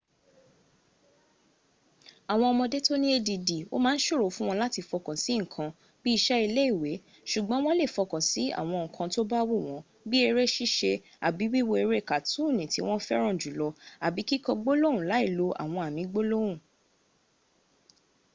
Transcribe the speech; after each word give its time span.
awon 2.33 2.49
omode 2.53 2.77
to 2.87 2.93
ni 3.01 3.07
add 3.17 3.29
o 3.75 3.77
ma 3.85 3.91
n 3.95 3.99
soro 4.05 4.25
fun 4.35 4.47
won 4.49 4.59
lati 4.63 4.81
fokan 4.89 5.17
si 5.23 5.33
nkan 5.43 5.69
bii 6.01 6.15
ise 6.19 6.35
ile 6.45 6.63
iawe 6.71 6.91
sugboon 7.31 7.63
wo 7.65 7.71
le 7.79 7.85
fokan 7.95 8.23
si 8.31 8.43
awon 8.61 8.83
nkan 8.87 9.07
to 9.13 9.21
ba 9.31 9.39
wu 9.49 9.57
won 9.67 9.81
bii 10.09 10.23
ere 10.29 10.45
sise 10.55 10.91
abi 11.27 11.45
wiwo 11.53 11.73
ere 11.83 11.97
katooni 12.09 12.63
ti 12.73 12.79
won 12.87 12.99
feran 13.07 13.37
julo 13.41 13.67
abi 14.05 14.21
kiko 14.29 14.51
gbolohun 14.57 15.01
lai 15.11 15.27
lo 15.37 15.47
awon 15.63 15.85
ami 15.87 16.03
gbolohun 16.09 16.57